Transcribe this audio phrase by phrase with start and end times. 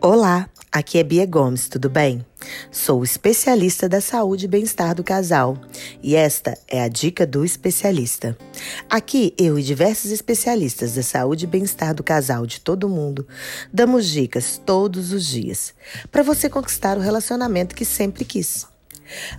[0.00, 2.24] Olá, aqui é Bia Gomes, tudo bem?
[2.70, 5.58] Sou especialista da saúde e bem-estar do casal
[6.00, 8.38] e esta é a dica do especialista.
[8.88, 13.26] Aqui eu e diversos especialistas da saúde e bem-estar do casal de todo mundo
[13.72, 15.74] damos dicas todos os dias
[16.12, 18.68] para você conquistar o relacionamento que sempre quis.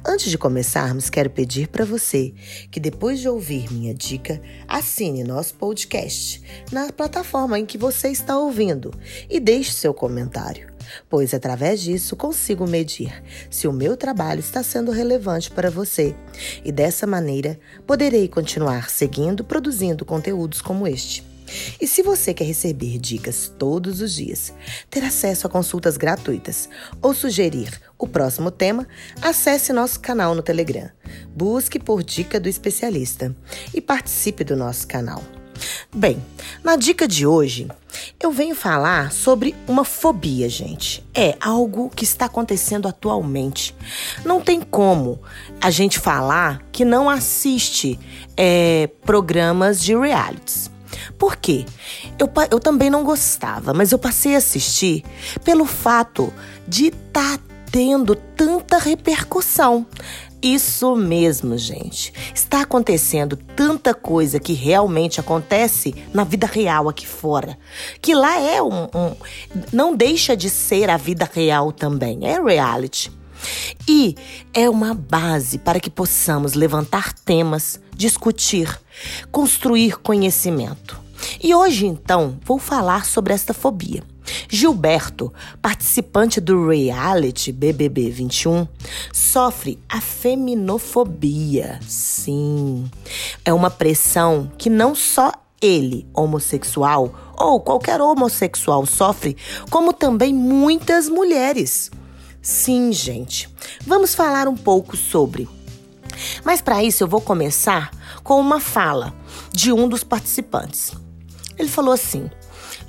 [0.06, 2.34] Antes de começarmos, quero pedir para você
[2.72, 8.38] que depois de ouvir minha dica, assine nosso podcast na plataforma em que você está
[8.38, 8.94] ouvindo
[9.30, 10.72] e deixe seu comentário,
[11.10, 16.16] pois através disso consigo medir se o meu trabalho está sendo relevante para você
[16.64, 21.30] e dessa maneira poderei continuar seguindo produzindo conteúdos como este.
[21.82, 24.54] E se você quer receber dicas todos os dias,
[24.90, 26.70] ter acesso a consultas gratuitas
[27.02, 28.88] ou sugerir o próximo tema,
[29.22, 30.90] acesse nosso canal no Telegram.
[31.36, 33.36] Busque por Dica do Especialista
[33.74, 35.22] e participe do nosso canal.
[35.94, 36.24] Bem,
[36.64, 37.68] na dica de hoje,
[38.18, 41.04] eu venho falar sobre uma fobia, gente.
[41.14, 43.76] É algo que está acontecendo atualmente.
[44.24, 45.20] Não tem como
[45.60, 48.00] a gente falar que não assiste
[48.38, 50.72] é, programas de realities.
[51.18, 51.66] Por quê?
[52.18, 55.04] Eu, eu também não gostava, mas eu passei a assistir
[55.44, 56.34] pelo fato
[56.68, 59.86] de estar tá tendo tanta repercussão.
[60.42, 62.14] Isso mesmo, gente.
[62.34, 67.58] Está acontecendo tanta coisa que realmente acontece na vida real aqui fora.
[68.02, 68.86] Que lá é um.
[68.86, 69.16] um
[69.74, 72.20] não deixa de ser a vida real também.
[72.24, 73.12] É reality.
[73.88, 74.16] E
[74.54, 78.80] é uma base para que possamos levantar temas, discutir,
[79.32, 81.00] construir conhecimento.
[81.42, 84.04] E hoje, então, vou falar sobre esta fobia.
[84.48, 88.68] Gilberto, participante do reality BBB 21,
[89.14, 91.80] sofre a feminofobia.
[91.88, 92.90] Sim,
[93.44, 95.32] é uma pressão que não só
[95.62, 99.36] ele, homossexual, ou qualquer homossexual sofre,
[99.70, 101.92] como também muitas mulheres.
[102.42, 103.50] Sim, gente.
[103.86, 105.48] Vamos falar um pouco sobre.
[106.44, 107.92] Mas para isso eu vou começar
[108.24, 109.14] com uma fala
[109.52, 110.92] de um dos participantes.
[111.58, 112.30] Ele falou assim: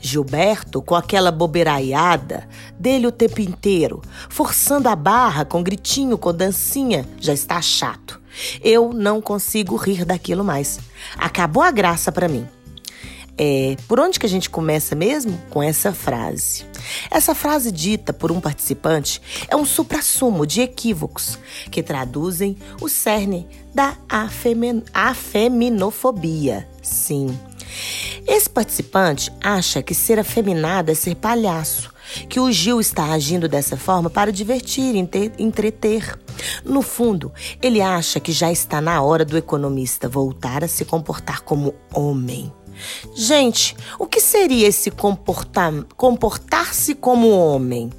[0.00, 2.48] Gilberto, com aquela bobeiraiada
[2.78, 8.20] dele o tempo inteiro, forçando a barra com gritinho, com dancinha, já está chato.
[8.62, 10.78] Eu não consigo rir daquilo mais.
[11.16, 12.46] Acabou a graça para mim.
[13.42, 15.40] É, por onde que a gente começa mesmo?
[15.48, 16.66] Com essa frase.
[17.10, 21.38] Essa frase dita por um participante é um suprassumo de equívocos
[21.70, 26.68] que traduzem o cerne da afemin afeminofobia.
[26.82, 27.38] Sim.
[28.26, 31.92] Esse participante acha que ser afeminado é ser palhaço,
[32.28, 34.94] que o Gil está agindo dessa forma para divertir,
[35.38, 36.18] entreter.
[36.64, 41.42] No fundo, ele acha que já está na hora do economista voltar a se comportar
[41.42, 42.52] como homem.
[43.14, 47.90] Gente, o que seria esse comportar, comportar-se como homem?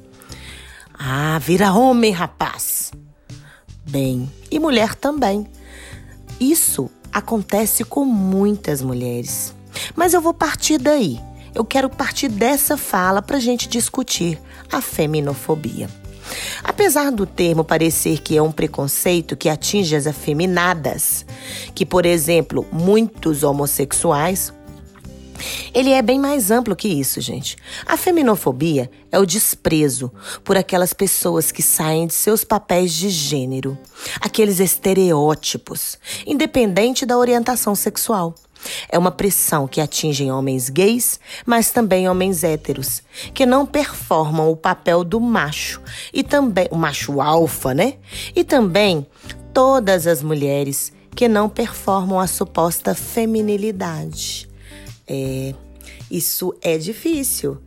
[0.93, 2.91] Ah, vira homem, rapaz.
[3.87, 5.47] Bem, e mulher também.
[6.39, 9.53] Isso acontece com muitas mulheres.
[9.95, 11.19] Mas eu vou partir daí.
[11.53, 14.39] Eu quero partir dessa fala para a gente discutir
[14.71, 15.89] a feminofobia.
[16.63, 21.25] Apesar do termo parecer que é um preconceito que atinge as afeminadas,
[21.75, 24.53] que, por exemplo, muitos homossexuais
[25.73, 27.57] ele é bem mais amplo que isso, gente.
[27.85, 30.11] A feminofobia é o desprezo
[30.43, 33.77] por aquelas pessoas que saem de seus papéis de gênero,
[34.19, 38.35] aqueles estereótipos, independente da orientação sexual.
[38.89, 43.01] É uma pressão que atinge homens gays, mas também homens héteros,
[43.33, 45.81] que não performam o papel do macho
[46.13, 47.95] e também o macho alfa, né?
[48.35, 49.05] E também
[49.53, 54.49] todas as mulheres que não performam a suposta feminilidade.
[55.07, 55.53] É,
[56.09, 57.57] isso é difícil.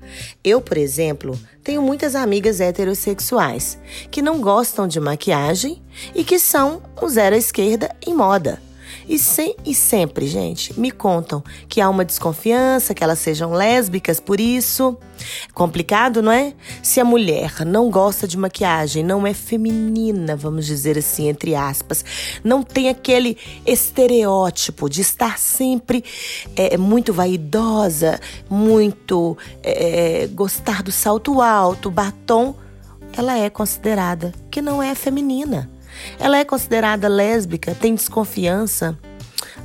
[0.43, 3.79] Eu, por exemplo, tenho muitas amigas heterossexuais
[4.11, 5.83] que não gostam de maquiagem
[6.15, 8.63] e que são um zero à esquerda em moda.
[9.09, 14.19] E, sem, e sempre, gente, me contam que há uma desconfiança, que elas sejam lésbicas
[14.19, 14.97] por isso.
[15.53, 16.55] Complicado, não é?
[16.83, 22.05] Se a mulher não gosta de maquiagem, não é feminina, vamos dizer assim, entre aspas,
[22.43, 23.37] não tem aquele
[23.67, 26.05] estereótipo de estar sempre
[26.57, 32.55] é, muito vaidosa, muito é, gostar do salto alto, batom,
[33.17, 35.71] ela é considerada que não é feminina.
[36.19, 38.99] Ela é considerada lésbica, tem desconfiança.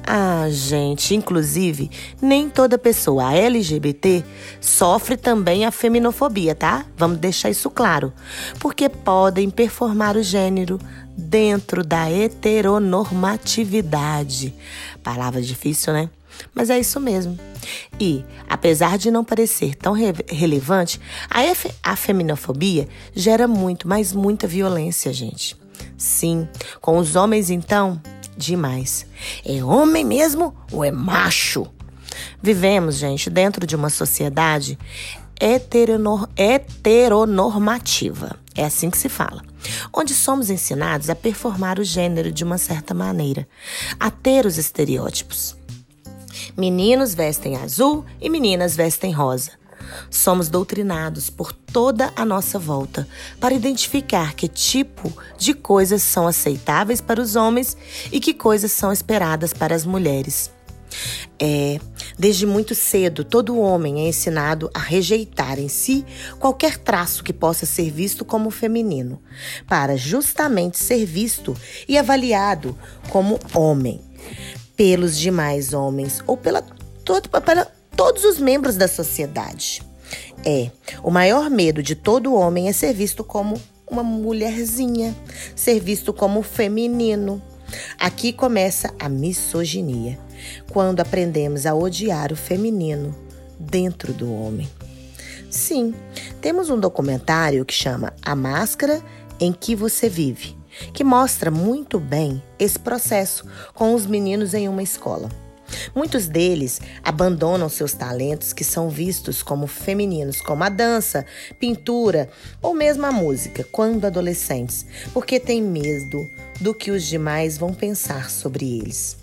[0.05, 1.91] Ah, gente, inclusive,
[2.21, 4.23] nem toda pessoa LGBT
[4.59, 6.85] sofre também a feminofobia, tá?
[6.97, 8.11] Vamos deixar isso claro.
[8.59, 10.79] Porque podem performar o gênero
[11.15, 14.53] dentro da heteronormatividade.
[15.03, 16.09] Palavra difícil, né?
[16.53, 17.37] Mas é isso mesmo.
[17.99, 20.99] E, apesar de não parecer tão re relevante,
[21.29, 21.41] a,
[21.83, 25.58] a feminofobia gera muito, mas muita violência, gente.
[25.99, 26.47] Sim,
[26.79, 28.01] com os homens, então,
[28.37, 29.05] demais.
[29.45, 31.67] É homem mesmo ou é macho?
[32.41, 34.79] Vivemos, gente, dentro de uma sociedade
[35.39, 38.37] heteronor heteronormativa.
[38.55, 39.43] É assim que se fala.
[39.93, 43.45] Onde somos ensinados a performar o gênero de uma certa maneira,
[43.99, 45.57] a ter os estereótipos.
[46.55, 49.58] Meninos vestem azul e meninas vestem rosa.
[50.09, 53.07] Somos doutrinados por toda a nossa volta
[53.39, 57.77] para identificar que tipo de coisas são aceitáveis para os homens
[58.11, 60.51] e que coisas são esperadas para as mulheres.
[61.41, 61.79] É,
[62.17, 66.05] desde muito cedo, todo homem é ensinado a rejeitar em si
[66.39, 69.21] qualquer traço que possa ser visto como feminino,
[69.67, 71.55] para justamente ser visto
[71.87, 72.77] e avaliado
[73.09, 74.01] como homem
[74.75, 76.61] pelos demais homens ou pela,
[77.03, 79.81] todo, pela todos os membros da sociedade.
[80.45, 80.71] É,
[81.03, 83.61] o maior medo de todo homem é ser visto como
[83.91, 85.13] uma mulherzinha,
[85.53, 87.41] ser visto como feminino.
[87.99, 90.17] Aqui começa a misoginia,
[90.71, 93.13] quando aprendemos a odiar o feminino
[93.59, 94.69] dentro do homem.
[95.49, 95.93] Sim,
[96.39, 99.03] temos um documentário que chama A Máscara
[99.41, 100.57] em que você vive
[100.93, 103.43] que mostra muito bem esse processo
[103.73, 105.29] com os meninos em uma escola.
[105.95, 111.25] Muitos deles abandonam seus talentos que são vistos como femininos, como a dança,
[111.59, 112.29] pintura
[112.61, 116.29] ou mesmo a música, quando adolescentes, porque têm medo
[116.59, 119.17] do que os demais vão pensar sobre eles.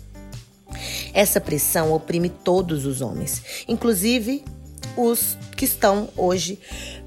[1.13, 4.43] Essa pressão oprime todos os homens, inclusive
[4.95, 6.59] os que estão hoje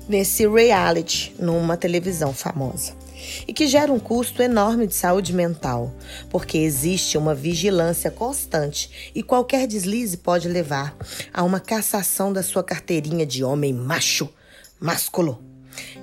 [0.09, 3.00] nesse reality numa televisão famosa
[3.47, 5.95] e que gera um custo enorme de saúde mental,
[6.29, 10.97] porque existe uma vigilância constante e qualquer deslize pode levar
[11.33, 14.29] a uma cassação da sua carteirinha de homem macho,
[14.79, 15.51] másculo.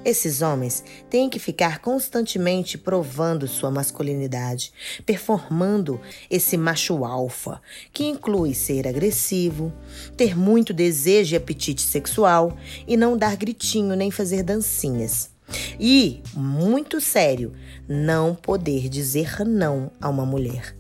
[0.06, 4.72] Esses homens têm que ficar constantemente provando sua masculinidade,
[5.06, 6.00] performando
[6.30, 7.62] esse macho alfa,
[7.92, 9.74] que inclui ser agressivo,
[10.16, 12.56] ter muito desejo e apetite sexual
[12.88, 15.37] e não dar gritinho nem fazer dancinhas.
[15.80, 17.54] E, muito sério,
[17.88, 20.76] não poder dizer não a uma mulher.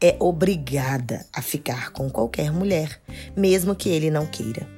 [0.00, 3.00] É obrigada a ficar com qualquer mulher,
[3.34, 4.76] mesmo que ele não queira.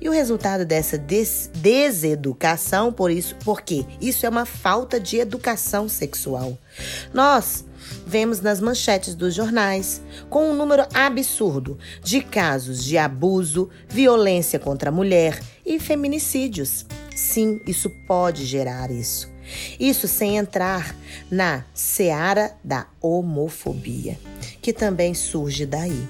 [0.00, 5.88] E o resultado dessa des deseducação, por isso, porque isso é uma falta de educação
[5.88, 6.56] sexual.
[7.12, 7.64] Nós
[8.06, 14.90] vemos nas manchetes dos jornais, com um número absurdo de casos de abuso, violência contra
[14.90, 16.84] a mulher e feminicídios.
[17.16, 19.32] Sim, isso pode gerar isso.
[19.80, 20.94] Isso sem entrar
[21.30, 24.18] na seara da homofobia,
[24.60, 26.06] que também surge daí.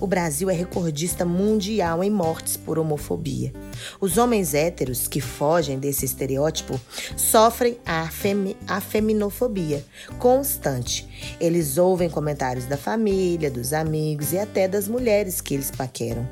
[0.00, 3.52] O Brasil é recordista mundial em mortes por homofobia.
[4.00, 6.80] Os homens héteros que fogem desse estereótipo
[7.14, 9.84] sofrem a, femi a feminofobia
[10.18, 11.06] constante.
[11.38, 16.26] Eles ouvem comentários da família, dos amigos e até das mulheres que eles paqueram,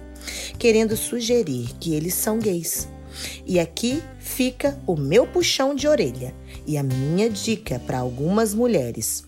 [0.58, 2.88] querendo sugerir que eles são gays.
[3.46, 6.34] E aqui fica o meu puxão de orelha
[6.66, 9.24] e a minha dica para algumas mulheres: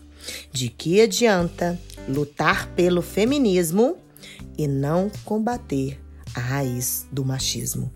[0.51, 3.97] de que adianta lutar pelo feminismo
[4.57, 5.99] e não combater
[6.35, 7.91] a raiz do machismo.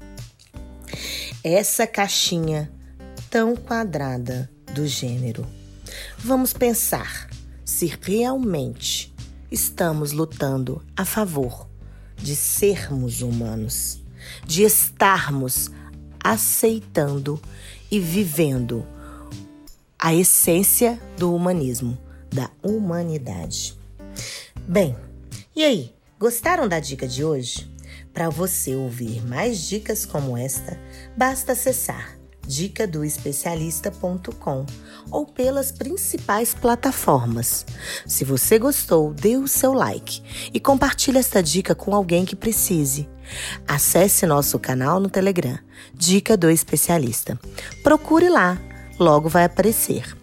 [1.43, 2.71] Essa caixinha
[3.29, 5.45] tão quadrada do gênero.
[6.17, 7.29] Vamos pensar
[7.65, 9.13] se realmente
[9.51, 11.67] estamos lutando a favor
[12.15, 14.01] de sermos humanos,
[14.45, 15.69] de estarmos
[16.23, 17.41] aceitando
[17.91, 18.85] e vivendo
[19.99, 21.97] a essência do humanismo,
[22.31, 23.77] da humanidade.
[24.67, 24.95] Bem,
[25.55, 27.73] e aí, gostaram da dica de hoje?
[28.13, 30.79] Para você ouvir mais dicas como esta,
[31.17, 32.15] basta acessar
[32.45, 34.65] dicadoespecialista.com
[35.09, 37.65] ou pelas principais plataformas.
[38.05, 40.21] Se você gostou, dê o seu like
[40.53, 43.07] e compartilhe esta dica com alguém que precise.
[43.67, 45.57] Acesse nosso canal no Telegram,
[45.93, 47.39] Dica do Especialista.
[47.83, 48.57] Procure lá,
[48.99, 50.15] logo vai aparecer.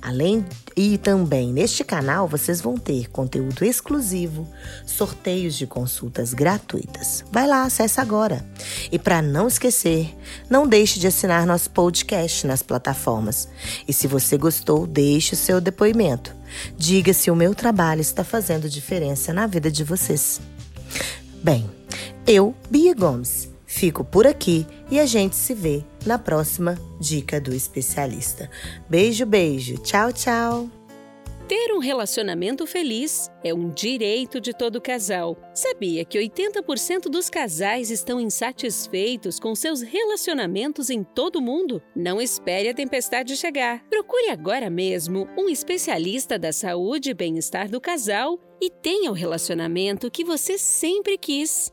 [0.00, 0.44] Além
[0.78, 4.46] E também neste canal vocês vão ter conteúdo exclusivo,
[4.84, 7.24] sorteios de consultas gratuitas.
[7.32, 8.44] Vai lá, acessa agora.
[8.92, 10.14] E para não esquecer,
[10.50, 13.48] não deixe de assinar nosso podcast nas plataformas.
[13.88, 16.36] E se você gostou, deixe o seu depoimento.
[16.76, 20.40] Diga se o meu trabalho está fazendo diferença na vida de vocês.
[21.42, 21.70] Bem,
[22.26, 27.54] eu, Bia Gomes, fico por aqui e a gente se vê na próxima Dica do
[27.54, 28.50] Especialista.
[28.88, 29.78] Beijo, beijo.
[29.78, 30.68] Tchau, tchau.
[31.46, 35.36] Ter um relacionamento feliz é um direito de todo casal.
[35.54, 41.80] Sabia que 80% dos casais estão insatisfeitos com seus relacionamentos em todo o mundo?
[41.94, 43.84] Não espere a tempestade chegar.
[43.88, 50.10] Procure agora mesmo um especialista da saúde e bem-estar do casal e tenha o relacionamento
[50.10, 51.72] que você sempre quis.